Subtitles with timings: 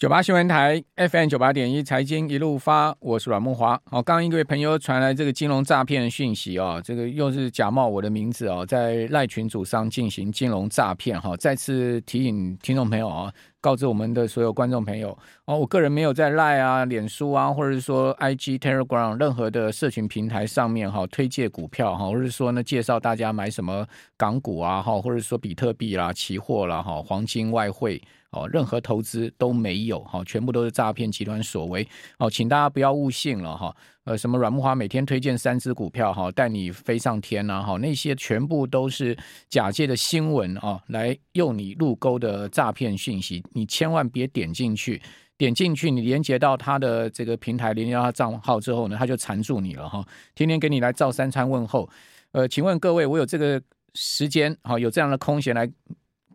[0.00, 3.78] 九八新闻台 FM 九八点一财经一路发，我是阮梦华。
[3.84, 11.36] 好，刚一位朋友传来这个金融诈骗的讯息哦，这个又是假冒我的名字哦，在赖群组上进行金融诈骗哈。
[11.36, 15.10] 再次提醒听众朋友啊，告知我们的所有观众朋友
[15.44, 23.86] 哦，我个人没有在赖啊、脸书啊，或者是说 IG、Telegram 任何的社群平台上面哈推荐股票哈，或者是说呢介绍大家买什么
[24.16, 28.00] 港股啊哈，或者是说比特币啦、期货啦哈、黄金、外汇。
[28.32, 31.86] 哦，任何投资都没有，哈，全部都是诈骗集团所为，
[32.18, 45.02] 哦，请大家不要误信了，哈，呃，什么阮慕驊每天推荐三只股票，哈，带你飞上天呐，哈，那些全部都是假借的新闻啊，来诱你入钩的诈骗讯息，你千万别点进去，
[45.36, 50.06] 点进去你连接到他的这个平台，连接到他账号之后呢，他就缠住你了，哈，
[50.36, 51.90] 天天给你来照三餐问候，
[52.30, 53.60] 呃，请问各位，我有这个
[53.94, 55.68] 时间，哈，有这样的空闲来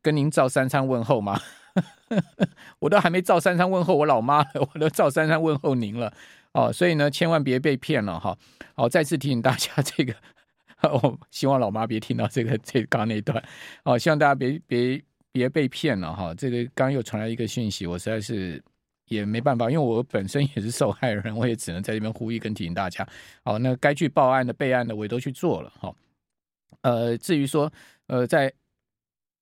[0.02, 1.40] 跟您照三餐问候吗？
[2.80, 6.14] 我都还没照珊珊问候我老妈了，我都照珊珊问候您了
[6.54, 8.38] 哦，所以呢，千万别被骗了哈。
[8.76, 10.16] 好，再次提醒大家，这个
[10.90, 13.44] 我希望老妈别听到这个 这刚刚那段
[13.84, 16.34] 哦，希望大家别别别被骗了哈。
[16.34, 18.64] 这个刚又传来一个讯息，我实在是
[19.08, 23.06] 也没办法，因为我本身也是受害人，我也只能在这边呼吁跟提醒大家。
[23.44, 25.94] 好，那该去报案的备案的我也都去做了哈。
[26.82, 27.72] 呃，至于说
[28.08, 28.54] 呃在。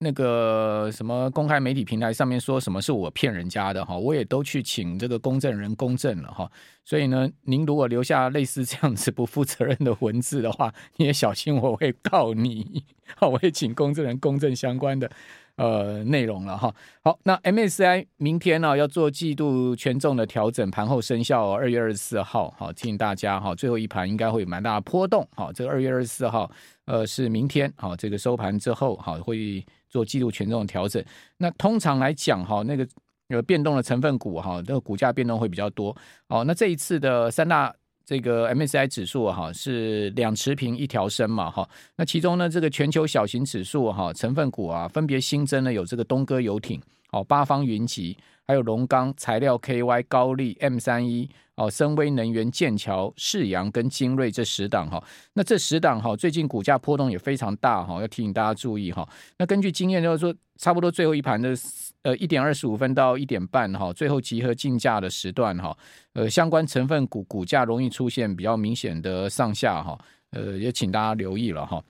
[0.04, 6.52] 那个什么公开媒体平台上面说什么是我骗人家的哈，我也都去请这个公证人公证了哈。
[6.84, 12.84] 所以呢，您如果留下类似这样子不负责任的文字的话，你也小心我会告你。
[13.16, 15.10] 好，我会请公证人公证相关的
[15.58, 16.74] 呃内容了哈。
[17.04, 22.54] 好，那 MSCI 明天呢要做季度权重的调整，盘后生效，二月二十四号。
[22.58, 25.28] 好，提醒大家哈，最后一盘应该会有蛮大的波动。
[25.36, 26.50] 好，这个二月二十四号
[26.86, 27.72] 呃是明天。
[27.78, 29.66] 好，这个收盘之后好会。
[29.94, 31.06] 做季度权重的调整，
[31.38, 32.84] 那通常来讲哈，那个
[33.28, 35.96] 有变动的成分股哈，那个股价变动会比较多
[36.30, 36.44] 哦。
[36.46, 37.72] 那这一次的三大
[38.06, 46.82] 这个 MSCI 指数哈是两持平一条升嘛哈，那其中呢这个全球小型指数哈成分股啊分别新增了有这个东哥游艇
[47.12, 48.18] 哦、八方云集。
[48.46, 55.02] 还有龙钢材料、KY 高力、M 三一哦，森威能源、剑桥、世阳跟精锐这十档哈，
[55.34, 59.08] 那这十档哈，最近股价波动也非常大哈，要提醒大家注意哈。
[59.38, 61.56] 那根据经验就是说，差不多最后一盘的
[62.02, 65.78] 呃一点二十五分到一点半哈，最后集合竞价的时段哈，
[66.14, 69.98] 呃相关成分股股价容易出现比较明显的上下哈，
[70.32, 71.82] 呃也请大家留意了哈。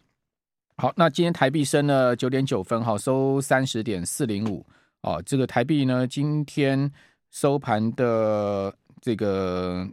[0.76, 4.64] 好，那今天台币升了九点九分哈，收三十点四零五。
[5.04, 6.92] 哦，这个台币呢，今天
[7.30, 9.88] 收盘的这个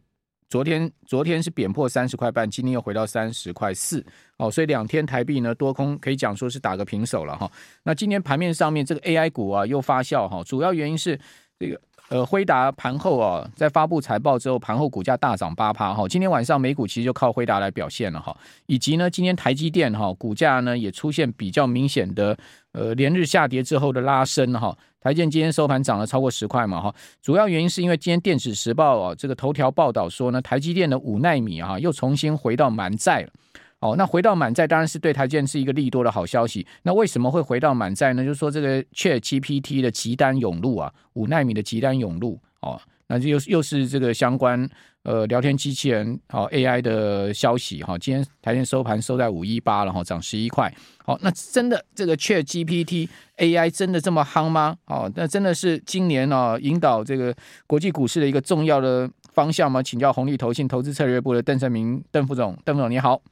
[0.49, 4.05] 昨天昨天是贬破三十块半，今天又回到三十块四。
[4.39, 7.51] 哦，所以两天台币呢多空可以讲说是打个平手了哈。
[7.83, 11.19] 那今天盘面上面这个 AI 股啊又发酵哈，主要原因是
[11.59, 11.81] 这个。
[12.11, 16.09] 呃，辉达盘后啊，在发布财报之后，盘后股价大涨八趴哈。
[16.09, 22.37] 今天晚上美股其实就靠辉达来表现了哈，以及呢，今天台积电哈股价呢也出现比较明显的
[22.73, 24.77] 呃连日下跌之后的拉升哈。
[25.01, 33.31] 台积电今天收盘涨了超过十块嘛哈，主要原因是因为今天电子时报啊这个头条报道说呢，台积电的五奈米啊又重新回到满载了。
[33.81, 36.67] 哦，那回到满载当然是对台积电是一个利多的好消息。
[36.83, 38.23] 那为什么会回到满载呢？
[38.23, 44.69] 就是说这个 ChatGPT 的急单涌入啊，五纳米的急单涌入哦，那就又又是这个相关
[45.05, 47.99] 呃聊天机器人哦 AI 的消息哈、哦。
[47.99, 50.71] 今天台积电收盘收在五一八了哈，涨十一块。
[51.03, 53.09] 好、哦，那真的这个 ChatGPT
[53.39, 54.77] AI 真的这么夯吗？
[54.89, 57.35] 哦，那真的是今年啊、哦、引导这个
[57.67, 59.83] 国际股市的一个重要的方向吗？
[59.83, 63.23] 请教红利投信投资策略部的邓胜明邓副总，邓副总你好。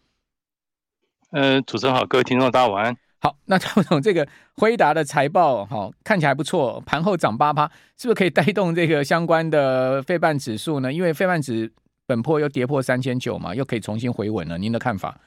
[1.30, 2.96] 呃，主持人好，各位听众大家晚安。
[3.20, 10.90] 好，那张总，这个辉达的财报哈、哦、看起来不错，盘后涨八趴，是不是可以带动这个相关的费半指数呢？
[10.90, 11.70] 因为费半指
[12.06, 14.56] 本破又跌破三千九嘛，又可以重新回稳了。
[14.56, 15.20] 您的看法？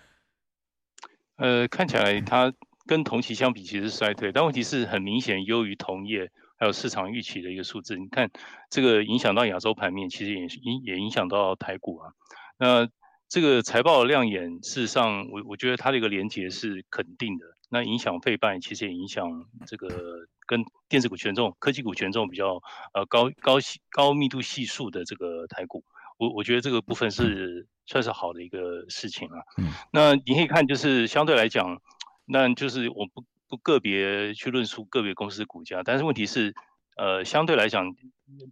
[1.36, 2.52] 呃，看起来它
[2.88, 7.96] 跟同期相比其实是衰退，但问题是很明显优于同业还有市场预期的一个数字。
[7.96, 8.32] 你看
[8.72, 12.14] 这个影响到亚洲盘面，其实也影也影响到台股啊。
[12.58, 12.88] 那
[13.32, 17.46] 这个财报的亮眼，事实上，我我觉得它的一个连结是肯定的。
[17.70, 22.62] 那影响费半，其实也影响这个跟电子股权重、科技股权重比较
[22.94, 23.54] 呃高高
[23.90, 25.86] 高密度系数的这个台股。
[26.18, 29.40] 我我觉得这个部分是算是好的一个事情啊。
[29.58, 29.72] 嗯。
[29.94, 31.82] 那你可以看，就是相对来讲，
[32.26, 36.54] 那就是我不不个别去论述个别公司的股价，但是问题是。
[36.98, 37.96] 呃，相对来讲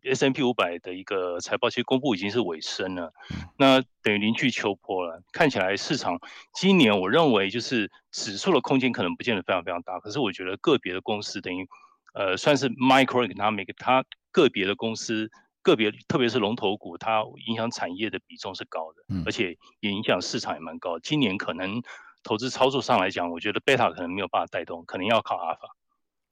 [0.03, 3.13] ，S&P 五百的一个财报其实公布已经是尾声了，
[3.57, 5.21] 那等于临去秋波了。
[5.31, 6.19] 看起来市场
[6.53, 11.67] 今年我认为就是指数的空间可能不见得非常非常大，可是我觉得个别的公司等于
[12.13, 15.29] 呃算是 microeconomic，它个别的公司，
[15.61, 20.97] 个别特别是龙头股，它影响产业的比重是高的，而且也影响市场也蛮高。
[20.99, 21.81] 今年可能
[22.23, 25.75] 投资操作上来讲，我觉得贝塔可能没有办法带动，可能要靠阿尔法。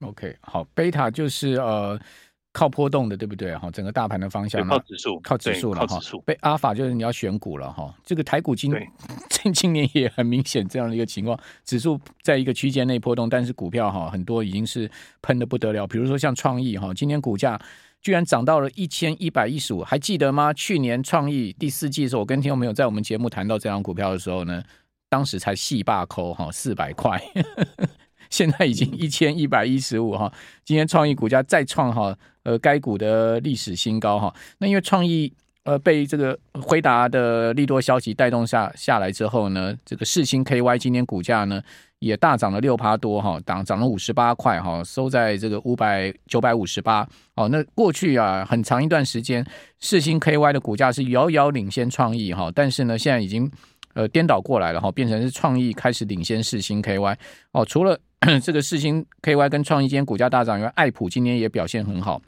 [0.02, 2.00] OK，好，贝塔就是呃。
[2.54, 3.56] 靠波动的，对不对？
[3.56, 6.00] 哈，整个大盘的方向靠指数，靠指数了哈。
[6.26, 7.94] 被阿法就是你要选股了哈。
[8.04, 8.74] 这个台股今
[9.30, 14.90] 今今年也很明显这样的一个情况，指数在一个区间内波动，但是股票哈很多已经是
[15.22, 15.86] 喷的不得了。
[15.86, 17.62] 比如说像创意哈，今年股价
[18.02, 20.52] 居然涨到了一千一百一十五，还记得吗？
[20.52, 24.64] 去年创意第四季的时候，我跟听众朋友在我们节目谈到这张股票的时候呢，
[25.10, 27.22] 当时才细霸扣哈四百块。
[28.30, 30.32] 现在已经一千一百一十五哈，
[30.66, 34.34] 今天创意股价再创哈呃该股的历史新高哈。
[34.58, 35.32] 那因为创意
[35.64, 41.62] 呃被这个辉达的利多消息带动下下来之后呢，这个世芯 KY 今天股价呢
[42.00, 47.08] 也大涨了六趴多哈，涨涨了五十八块哈，收在这个五百九百五十八。
[47.36, 49.46] 哦，那过去啊很长一段时间，
[49.80, 53.52] 世芯 KY 的股价是遥遥领先创意哈，但是呢现在已经
[53.94, 57.16] 呃颠倒过来了哈，变成是创意开始领先世芯 KY
[57.52, 58.00] 哦，除了
[58.44, 62.20] 这个世芯 KY 跟创意今天股价大涨，因为爱普今天也表现很好，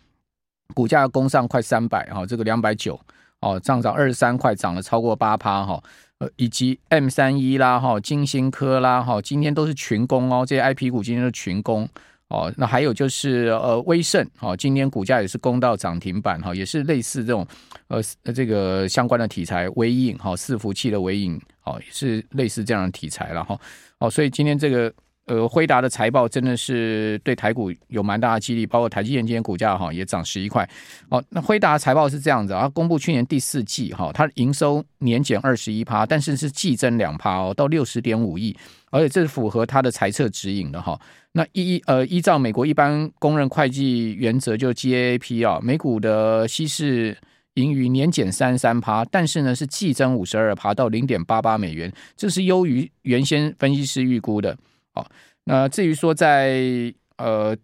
[0.75, 2.97] 股价攻上快三百哈，这个两百九
[3.41, 5.81] 哦，上涨二十三块，涨了超过八趴哈，
[6.19, 11.89] 呃，以及 M 三一啦哈，金星科啦哈，今天都是群攻哦，这些 IP 股今天都是群攻
[12.27, 17.45] 哦，那还有就是呃威盛哦，今天股价也是攻到涨停板哈，也是类似这种
[17.87, 17.99] 呃
[18.31, 23.59] 这个相关的题材，微影哈，伺服器的微影哦，也是类似这样的题材了哈，
[23.97, 24.93] 哦，所以今天这个。
[25.29, 30.67] 呃，辉达的财报真的是对台股有蛮大的激励，包括台积电今天股价哈也涨十一块。
[31.09, 38.57] 哦，那辉达财报是这样子啊，公布去年第四季哈，它营收年减二十一趴，但是是季增两趴哦，到六十点五亿，
[38.89, 40.99] 而且这是符合它的财测指引的哈。
[41.33, 47.15] 那依呃依照美国一般公认会计原则，就 GAAP 啊，每股的稀释
[47.53, 54.57] 盈余年减三三趴，但是呢是季增五十二趴到零点八八美元，这是优于原先分析师预估的。
[54.93, 55.07] 好，
[55.45, 57.55] 那至于说在呃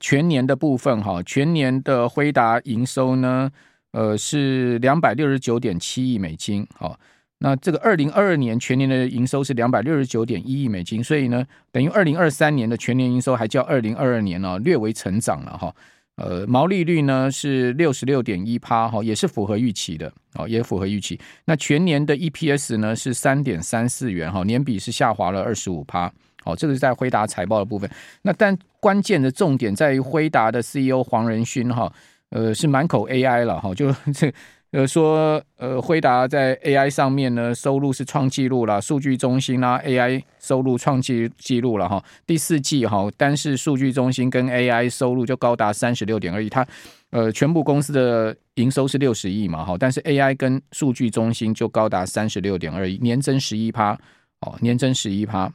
[0.00, 3.50] 全年的部分哈，全年的辉达营收呢，
[3.92, 6.66] 呃是两百六十九点七亿美金。
[6.74, 6.98] 好，
[7.38, 15.74] 那这个二零二二年全年的营收是两百六十九点一亿美金，所以呢，等于二零二三年的全年营收还较二零二二年呢略微成长了哈。
[16.16, 21.18] 呃，毛利率呢是六十六点一趴哈，也是符合预期的哦，也符合预期。
[21.44, 26.12] 那全年的 EPS 呢是三点三四元哈，年比是下滑了二十五趴。
[26.44, 27.90] 好，这个是在辉达财报的部分。
[28.22, 31.92] 那但关键的重点在于辉达的 CEO 黄仁勋哈，
[32.30, 34.32] 呃，是满口 AI 了哈，就 这。
[34.72, 42.02] 呃，说呃，辉达在 AI 上面呢，收入是创纪录了，数据中心啦，AI 收入创纪纪录了哈。
[42.26, 46.66] 第四季哈，单是数据中心跟 AI 收入就高达三十六点二亿，它
[47.10, 53.92] 呃，全部公司的营收是六十亿嘛哈，但是 AI 跟数据中心就高达三十六点二亿，年增十一趴
[54.40, 55.52] 哦，年增十一趴。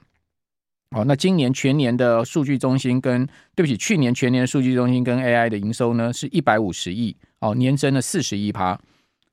[0.91, 3.25] 哦，那今年全年的数据中心跟
[3.55, 8.79] 对不起，去年全年的数据中心跟 AI 的营收呢是一百五十亿哦，年增了四十一趴。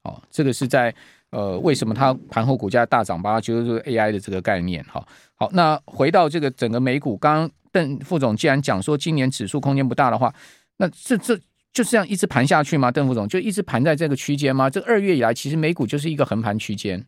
[0.05, 0.95] 哦，这个是在
[1.31, 3.41] 呃，为什么它盘后股价大涨吧？
[3.41, 4.85] 就是 AI 的这个概念。
[4.85, 5.05] 哈，
[5.35, 10.33] 好，那回到这个整个美股，刚刚邓副总既然讲说今年指数空间不大的话，
[10.77, 11.37] 那这这
[11.73, 12.93] 就这样一直盘下去吗？
[12.93, 14.71] 邓副总就一直盘在这个区间吗？
[14.71, 17.05] 这二月以来，其实美股就是一个横盘区间。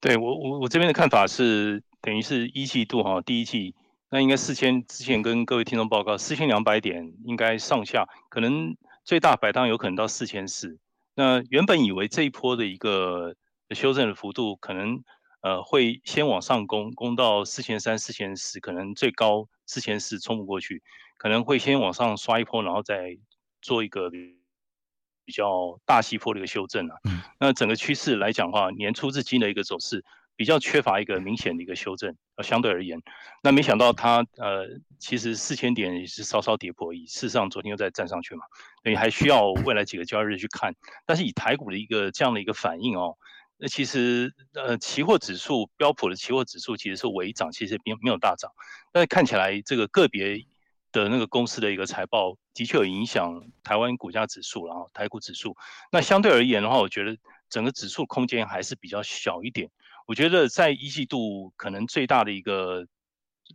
[0.00, 3.74] 对我我我这边的看法是，等于是一季度哈，第一季
[4.10, 10.78] 那应该四千之前跟各位听众报告四千两百点，应该上下可能最大摆荡有可能到四千四。
[11.20, 13.34] 那原本以为这一波的一个
[13.74, 15.04] 修正的幅度可能
[15.42, 20.82] 呃会先往上攻，攻到四千三、四千四，可能最高四千四冲不过去，
[21.18, 23.18] 可能会先往上刷一波，然后再
[23.60, 26.96] 做一个比较大细坡的一个修正啊。
[27.38, 30.02] 那整个趋势来讲的话，年初至今的一个走势。
[30.40, 32.98] 比较缺乏一个明显的一个修正，呃，相对而言，
[33.42, 34.66] 那没想到它呃，
[34.98, 37.04] 其实四千点也是稍稍跌破而已。
[37.04, 38.46] 事实上，昨天又再站上去嘛，
[38.82, 40.74] 所以还需要未来几个交易日去看。
[41.04, 43.18] 但是以台股的一个这样的一个反应哦，
[43.58, 48.50] 那其实呃，期货指数标普的期货指数其实是微涨，其实并没有大涨。
[48.92, 50.42] 但是看起来这个个别
[50.90, 55.54] 的那个公司的一个财报的确有影响台湾股价指数，然后台股指数。
[55.92, 57.14] 那相对而言的话，我觉得
[57.50, 59.68] 整个指数空间还是比较小一点。
[60.10, 62.84] 我觉得在一季度可能最大的一个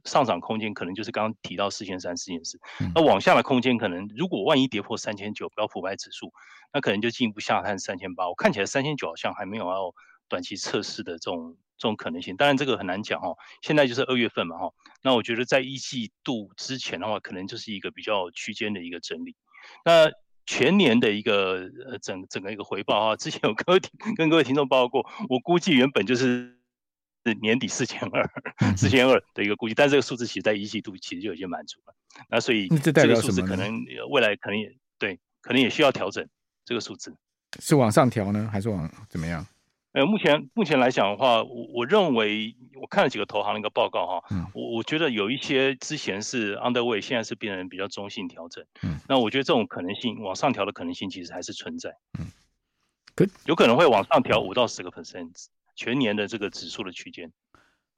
[0.05, 2.57] 上涨空间，可能就是刚刚提到四千三、四千四。
[2.95, 6.31] 那往下的空间，可能如果万一跌破三千九，标普五百指数，
[6.71, 8.29] 那可能就进一步下探三千八。
[8.29, 9.93] 我看起来三千九好像还没有要
[10.29, 12.37] 短期测试的这种这种可能性。
[12.37, 14.71] 当然这个很难讲哦，现在就是二月份嘛哈，
[15.03, 19.35] 那我觉得在一季度之前的话，可能就是一个比较区间的一个整理。
[19.83, 20.09] 那
[20.45, 23.81] 全年的一个呃整整个一个回报啊，之前有各位
[24.15, 26.55] 跟各位听众报告过，我估计原本就是
[27.41, 28.29] 年底四千二，
[28.77, 31.95] 四千二的一个估计，但这个数字其实在一季度其实就已经满足了。
[32.29, 36.27] 那所以这个数字可能未来可能也对，可能也需要调整
[36.63, 37.15] 这个数字，
[37.59, 39.45] 是往上调呢，还是往怎么样？
[39.95, 48.65] 呃，目前目前来讲的话，我我认为我看了几个投行的一个报告哈，嗯、我我觉得有一些之前是 underweight，现在是变成比较中性调整。
[48.83, 51.95] 嗯，那我觉得这种可能性往上调的可能性其实还是存在。
[52.19, 52.27] 嗯，
[53.15, 55.31] 可有可能会往上调五到十个 percent，
[55.77, 57.31] 全年的这个指数的区间。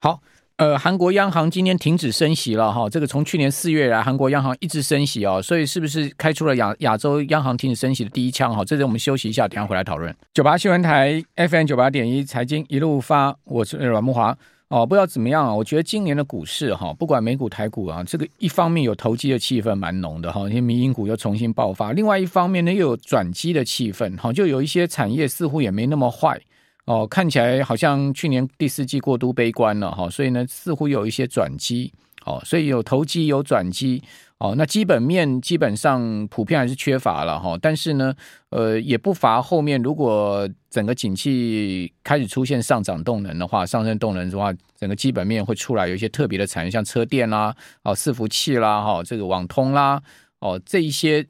[0.00, 0.22] 好。
[0.58, 8.64] 呃，韩国央行今天停止升息了哈，这个从去年四月来，韩国央行一直升息哦，所以是不是开出了亚亚洲央行停止升息的第一枪哈？
[8.64, 10.12] 这里我们休息一下，等下回来讨论。
[10.34, 14.36] 九八新闻台 FM 九八点一财经一路发，我是阮慕华
[14.66, 15.54] 哦，不知道怎么样啊？
[15.54, 26.40] 我觉得今年的股市哈，不管美股台股啊，这个一方面有投机的气氛蛮浓的哈，因为民营股又重新爆发；另外一方面呢，又有转机的气氛哈，就有一些产业似乎也没那么坏。
[26.88, 31.92] 哦，看起来好像去年第四季过度悲观了哈，所以呢，似乎有一些转机，
[32.24, 34.02] 哦，所以有投机有转机，
[34.38, 38.14] 哦，那基本面基本上普遍还是缺乏了哈，但是呢，
[38.48, 50.02] 呃，也不乏后面如果整个景气开始出现上涨动能的话，上升动能的话，整个基本面会出来有一些特别的产业，像车电啦，哦，伺服器啦，哈，这个网通啦，
[50.38, 51.26] 哦，这一些。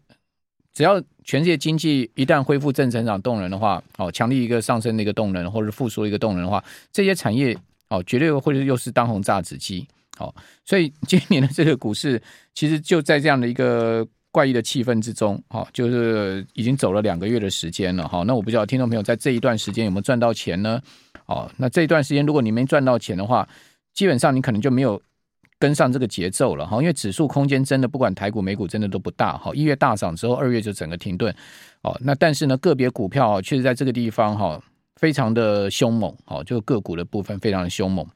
[0.79, 7.53] 只要全世界经济一旦恢复正成长动能的话，哦，强力一个上升的一个动能，或者复苏一个动能的话，这些产业
[7.89, 9.85] 哦，绝对会是又是当红炸子鸡。
[10.21, 10.33] 哦，
[10.65, 12.23] 所以今年的这个股市
[12.55, 18.07] 其实就在这样的一个怪异的气氛之中，哦，就是已经走了两个月的时间了。
[18.07, 20.81] 哈，那我不知道听众朋友在这一段时间有没有赚到钱呢？
[21.27, 23.49] 哦，那这一段时间如果你没赚到钱的话，
[23.95, 25.03] 基本上你可能就没有。
[25.59, 29.51] 跟上这个节奏了哈，因为指数空间真的不管台股美股真的都不大哈。
[29.55, 31.35] 一月大涨之后，二月就整个停顿
[31.83, 31.97] 哦。
[32.03, 34.63] 那但是呢，个别股票确实在这个地方哈，
[34.97, 38.07] 非常的凶猛哦，就个股的部分非常的凶猛。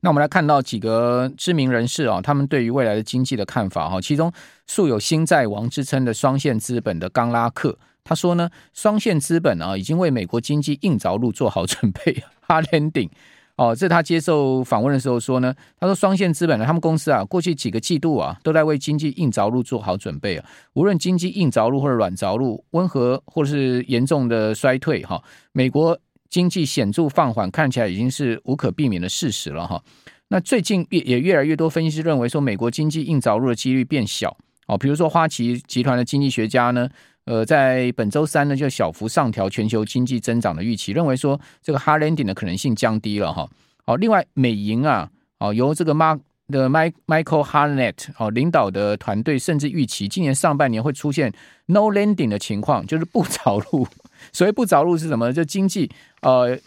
[0.00, 4.00] 那我们来看到几个知名人士啊，他们对于未来的经济的看法哈。
[4.00, 4.32] 其中
[4.66, 13.10] 素有“新债王”之称的双线资本的冈拉克，他说呢，双线资本啊已经为美国经济硬着陆做好准备，hard landing。
[13.60, 20.46] 哦，这他接受访问的时候说呢，他说双线资本呢，他们公司啊，过去几个季度啊，都在为经济硬着陆做好准备啊。
[20.72, 25.98] 无论经济硬着陆或者软着陆，温和或者是严重的衰退，哈，美国
[26.30, 29.82] 经济显著放缓，看起来已经是无可避免的事实了，哈。
[30.28, 34.34] 那最近也也越来越多分析师认为说，美国经济硬着陆的几率变小，
[34.68, 36.88] 哦，比如说花旗集团的经济学家呢。
[37.26, 43.48] 呃，在本周三呢，就小幅上调全球经济增长的预期，认为说这个 hard landing 的可能性降低了哈。
[43.84, 45.08] 好，另外美银啊，
[45.38, 51.32] 哦，由这个 Mark 的 Michael Harnett 哦领导的团队，甚至预期今年上半年会出现
[51.66, 53.86] no landing 的情况，就是不着陆。
[54.32, 55.32] 所谓不着陆是什么呢？
[55.32, 55.90] 就经济
[56.22, 56.58] 呃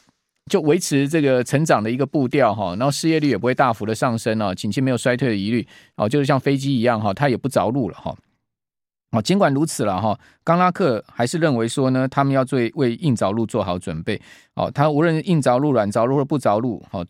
[0.49, 8.15] 就维持这个成长的一个步调哈，然后失业率也不会大幅的上升哦，景气没有衰退的疑虑哦，就是像飞机一样哈，它也不着陆了哈。
[9.13, 14.19] 哦，尽管如此了哈，冈拉克还是认为说呢，他们要做为硬着陆做好准备。
[14.55, 17.05] 哦，他无论硬着陆、软着陆或不着陆，哦，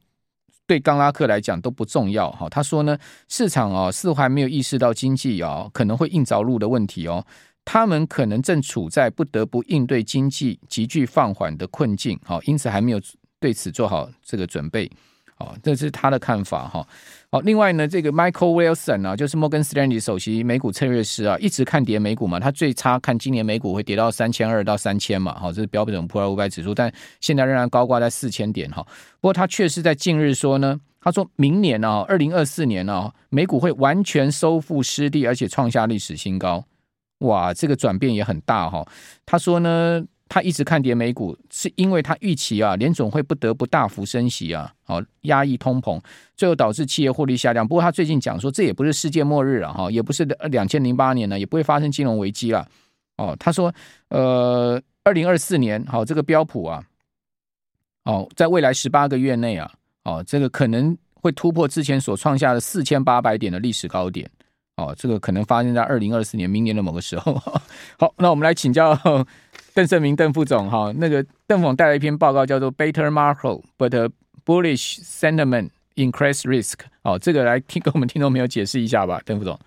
[0.67, 2.29] 对冈拉克来讲都不重要。
[2.31, 2.97] 哈，他说呢，
[3.29, 7.25] 市场啊似乎还没有意识到经济哦可能会硬着陆的问题哦，
[7.63, 12.19] 他们可能正处在不得不应对经济急剧放缓的困境。
[12.25, 12.99] 好，因此还没有
[13.39, 14.91] 对此做好这个准备。
[15.39, 16.85] 哦，这是他的看法哈。
[17.31, 28.85] 好，另外呢，这个 Michael Wilson 啊，就是摩根斯坦利首席美股策略师啊，一直看跌美股嘛，他最差看今年美股会跌到三千二到三千嘛，好，这是标准普尔五百指数，但现在仍然高挂在四千点哈。
[29.19, 36.63] 不过他确实在近日说呢，他说明年啊，二零二四年啊，美股会完全收复失地，而且创下历史新高。
[37.19, 38.85] 哇，这个转变也很大哈。
[39.25, 40.05] 他说呢。
[40.33, 46.01] 他一直看跌美股，是因为他预期啊，联总会不得不大幅升息啊，好压抑通膨，
[46.35, 47.67] 最后导致企业获利下降。
[47.67, 52.67] 不过他最近讲说，这也不是世界末日了哈，也不是两千零八年呢，也不会发生金融危机了。
[53.17, 53.71] 哦，他说，
[54.07, 56.83] 呃，二零二四年，好，这个标普啊，
[58.05, 59.71] 哦，在未来十八个月内啊，
[60.03, 64.27] 哦，这个可能会突破之前所创下的四千八百点的历史高点。
[64.77, 67.35] 哦，这个可能发生在二零二四年明年的某个时候。
[67.99, 68.97] 好，那我们来请教。
[69.73, 74.11] 邓胜明邓副总哈，那个邓总带来一篇报告，叫做 Better Macro but
[74.45, 76.79] Bullish Sentiment Increase Risk。
[77.01, 79.59] 哦，这个来听跟我们听众朋友解释一下吧，邓副总。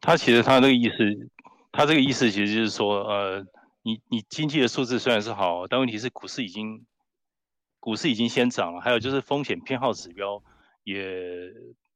[0.00, 1.30] 他其实他这个意思，
[1.72, 3.44] 他这个意思其实就是说，呃，
[3.82, 6.84] 你你经济的数字虽然是好，但问题是股市已经
[7.80, 10.42] 股市已经先涨了，还有就是风险偏好指标
[10.84, 11.04] 也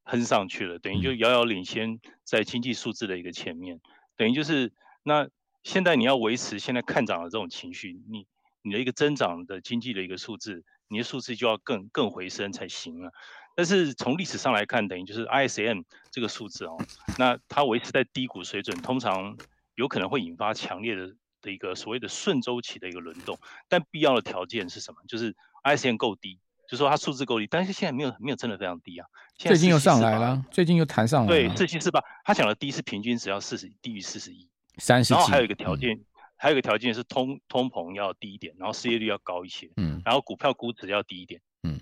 [0.05, 3.81] 喷上去了，等于就遥遥领先在经济数字的一个前面，
[4.17, 4.73] 等于就是
[5.05, 5.29] 那
[5.63, 8.27] 现在你要维持现在看涨的这种情绪，你
[8.63, 13.13] 你的一个增长的经济的一个数字，你的数字就要更更回升才行了。
[13.57, 16.79] 但是从历史上来看，等于就是 ISM 这个数字哦，
[17.19, 19.37] 那它维持在低谷水准，通常
[19.75, 23.39] 有可能会引发强烈的的一个所谓的顺周期的一个轮动，
[23.69, 25.01] 但必要的条件是什么？
[25.09, 26.39] 就是 ISM 够低，
[26.69, 29.07] 就说它数字够低，但是现在没有没有真的非常低啊。
[29.37, 31.49] 最近又上来了，最近又弹上来了。
[31.49, 34.49] 对，四七四八，他讲的低是平均只要四十，低于四十一，
[34.81, 35.15] 三十。
[35.15, 36.05] 然后还有一个条件，嗯、
[36.37, 41.79] 还有一个条件是通通膨要低一点，然后失业率要高一些，嗯，然后股票估值要低一点，嗯。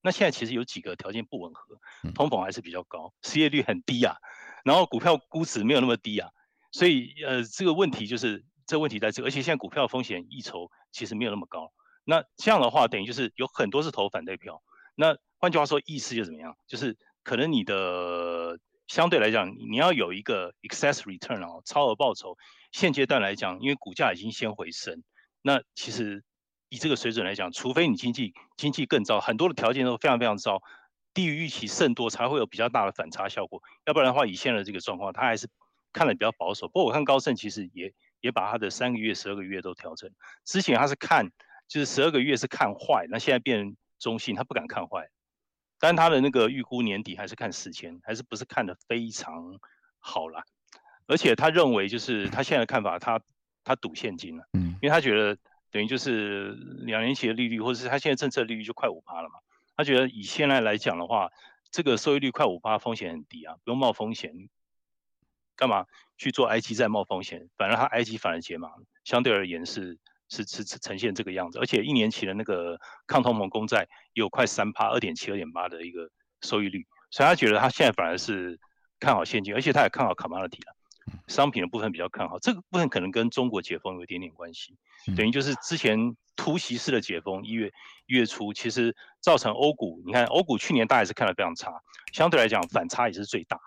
[0.00, 1.76] 那现在其实有几个条件不吻合，
[2.14, 4.16] 通膨还是比较高，失业率很低啊，
[4.64, 6.30] 然后股票估值没有那么低啊，
[6.70, 11.72] 所以呃这个问题就是这个问题在这，而且现在股票风险溢酬其实没有那么高，
[12.04, 14.62] 那这样的话等于就是有很多是投反对票，
[14.94, 16.56] 那换句话说意思就怎么样？
[16.68, 22.36] 就是可能你的相对来讲你要有一个 excess return 哦，超额报酬，
[22.72, 25.04] 现阶段来讲，因为股价已经先回升，
[25.42, 26.24] 那其实。
[26.70, 30.62] 以这个水准来讲，除非你经济经济更糟，很多的条件都非常非常糟，
[31.14, 33.62] 低于预期甚多，才会有比较大的反差效果。
[33.86, 35.48] 要不然的话，以现在的这个状况，他还是
[35.94, 36.68] 看得比较保守。
[36.68, 40.10] 不过我看高盛其实也也把他的三个月、十二个月都调整。
[40.44, 41.30] 之前他是看
[41.68, 45.08] 就是十二个月是看坏，那现在变中性，他不敢看坏。
[45.78, 49.58] 但他的那个预估年底还是看四千，还是不是看得非常
[49.98, 50.44] 好啦。
[51.06, 53.20] 而且他认为就是他现在的看法，他
[53.64, 55.38] 他赌现金了，嗯，因为他觉得。
[55.70, 56.52] 等于就是
[56.86, 59.34] 两年期的利率，或者是他现在政策利率就快五趴了嘛？
[59.76, 61.30] 他觉得以现在来讲的话，
[61.70, 64.48] 这个收益率快五趴，风险很低啊，不用冒风险，
[65.56, 65.84] 干嘛
[66.16, 67.50] 去做 IG 再冒风险？
[67.58, 68.70] 反正他 IG 反而解码，
[69.04, 76.10] 相对而言是是是是呈现这个样子，而且一年期的那个抗通膨公债也有快三趴，二点七、二点八的一个
[76.42, 78.58] 收益率，所以他觉得他现在反而是
[79.00, 80.74] 看好现金，而且他也看好 commodity 了。
[81.26, 84.76] 商品的部分比较看好，这个部分可能跟中国解封有一点点关系，
[85.16, 87.72] 等于就是之前突袭式的解封，一月
[88.04, 91.72] 一月初，其实造成欧股，你看欧股去年大家也是看得非常差，
[92.12, 93.58] 相对来讲反差也是最大。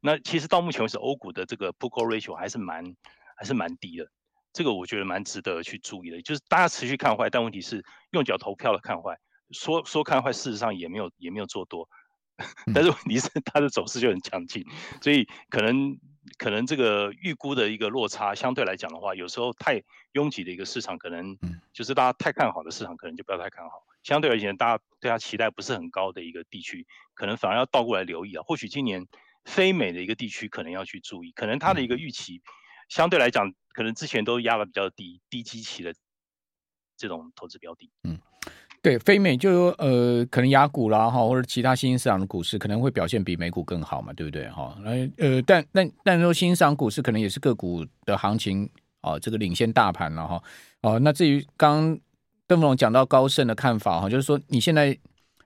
[0.00, 2.94] 那其实到目前为止，欧股的这个 Put-Call Ratio 还是蛮
[3.36, 4.08] 还是蛮低的，
[4.54, 6.22] 这个我觉得蛮值得去注意的。
[6.22, 9.18] 就是大家持续看坏，但问题是用脚投票的看坏，
[9.50, 11.86] 说说看坏，事实上也没有也没有做多，
[12.74, 14.64] 但是问题是它的走势就很强劲，
[15.02, 15.98] 所以可能。
[16.38, 21.36] 可能这个预估的一个落差，相对来讲的话，有时候太拥挤的一个市场，可能
[21.70, 23.72] 就是大家太看好的市场，可能就不要太看好。
[24.02, 28.42] 相对而言，大家对它期待不是很高的一个地区，可能反而要倒过来留意啊。
[28.42, 29.06] 或许今年
[29.44, 32.40] 非美的一个地区可能要去注意，可能它的一个预期
[32.94, 35.92] 相对来讲，可能之前都压得比较低，低基期的
[36.96, 38.16] 这种投资标的，嗯。
[38.80, 44.78] 对，非美就说呃，可能亚股啦哈，或者其他新兴市场的股市可能会表现比美股更好嘛，对不对哈？
[45.16, 50.40] 呃，但但但说新兴市场股市可能也是个股的行情哦，这个领先大盘了哈。
[50.82, 51.98] 哦，那至于刚
[52.46, 54.96] 邓富龙讲到高盛的看法哈，就是说你现在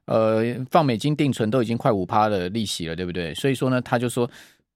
[0.04, 3.32] 呃放美金定存都已经快五趴的利息了，对不对？
[3.34, 4.28] 所以说呢，他就说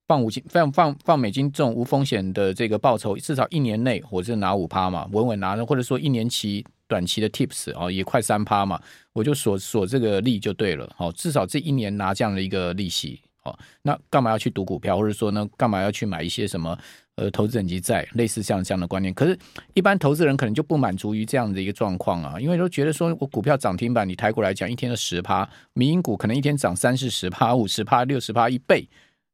[0.07, 6.65] 放五金放放放美金这种无风险的这个报酬，至少一年内我是拿五趴嘛，稳稳拿着，或者说一年期。
[6.89, 8.79] 短期的 tips 哦，也快三趴嘛，
[9.15, 16.79] 我就锁锁这个利就对了，好，至少这一年拿这样的一个利息，好，那干嘛要去赌股票，或者说呢，干嘛要去买一些什么
[17.15, 19.15] 呃投资等级债，类似像这样的观念？
[19.15, 19.39] 可是，
[19.73, 28.87] 一般投资人可能就不满足于这样的一个状况啊，因为都觉得说我股票涨停板，你抬过来讲一天的十趴，民营股可能一天涨三四十趴、五十趴、六十趴一倍，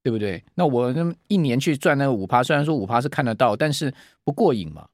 [0.09, 0.43] 对不对？
[0.55, 3.93] 那我那一年去赚那个五趴，虽然说五趴是看得到，但是
[4.25, 4.89] 不过瘾嘛。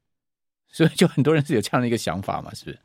[0.66, 2.78] 所以就很多人是有这样的一个想法嘛，是不是？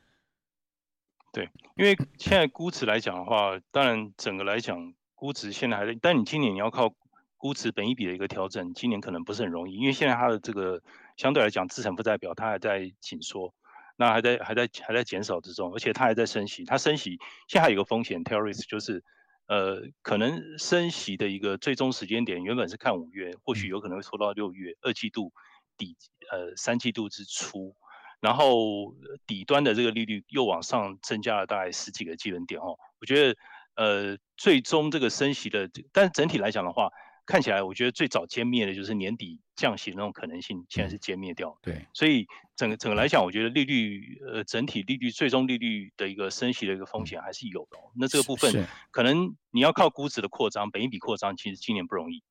[1.34, 6.94] 对，因为现在估值来讲的话，当然整个来讲估值现在还在，但你今年你要靠
[7.36, 10.80] 估值本一比的一个调整，今年可能不是很容易，因为现在它的这个
[11.18, 13.52] 相对来讲资产负债表它还在紧缩，
[13.98, 19.04] 那还在还在还在减少之中，而且它还在升息，它升息现在还有一个风险，tail risk 就是
[19.50, 25.34] 呃可能升息的一个最终时间点原本是看五月，或许有可能会拖到六月二季度。
[25.80, 25.96] 底
[26.30, 27.74] 呃三季度之初，
[28.20, 28.94] 然后
[29.26, 33.38] 底端的这个利率又往上增加了大概十几个基准点哦，我觉得
[33.76, 36.90] 呃最终这个升息的，但整体来讲的话，
[37.30, 41.56] 看起来我觉得最早歼灭的就是年底降息的那种可能性，现在是歼灭掉。
[41.62, 47.78] 对，所以整个整个来讲，我觉得利率呃整体利率最终利率的一个升息的一个风险还是有的。
[47.96, 52.24] 那这个部分可能你要靠估值的扩张，本一笔扩张，其实今年不容易。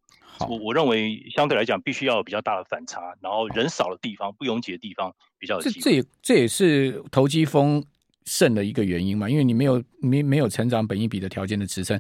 [0.49, 5.75] 我我认为相对来讲，必须要有比较大的反差，然后人少的地方、不拥挤的地方比较有机会。
[5.75, 7.85] 这这也这也是投机风
[8.25, 11.97] 胜的一个原因嘛，因为你没有没没有成长本一笔的条件的支撑。